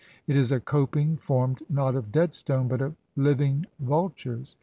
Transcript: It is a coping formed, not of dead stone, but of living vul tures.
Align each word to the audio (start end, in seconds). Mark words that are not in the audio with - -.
It 0.25 0.35
is 0.35 0.51
a 0.51 0.59
coping 0.59 1.15
formed, 1.17 1.61
not 1.69 1.93
of 1.93 2.11
dead 2.11 2.33
stone, 2.33 2.67
but 2.67 2.81
of 2.81 2.95
living 3.15 3.67
vul 3.79 4.09
tures. 4.09 4.55